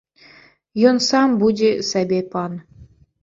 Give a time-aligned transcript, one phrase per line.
[0.91, 2.57] Ён сам будзе сабе пан.